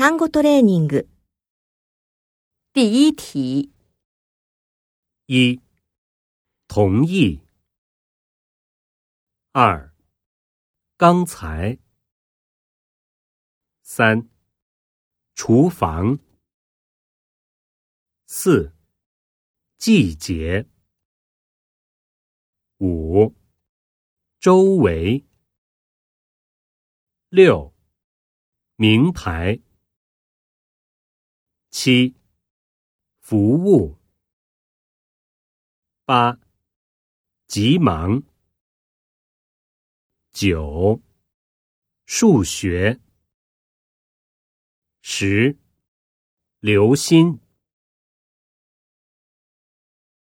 [0.00, 1.08] 単語トレーニング。
[2.74, 3.72] 第一题，
[5.26, 5.60] 一、
[6.68, 7.40] 同意。
[9.52, 9.94] 二、
[10.98, 11.78] 刚才。
[13.82, 14.28] 三、
[15.34, 16.18] 厨房。
[18.26, 18.72] 四、
[19.78, 20.66] 季节。
[22.78, 23.34] 五、
[24.38, 25.24] 周围。
[27.30, 27.74] 六、
[28.76, 29.60] 名牌。
[31.73, 32.13] 七，
[33.21, 33.97] 服务。
[36.03, 36.37] 八，
[37.47, 38.21] 急忙。
[40.33, 40.99] 九，
[42.05, 42.99] 数学。
[45.01, 45.55] 十，
[46.59, 47.39] 留心。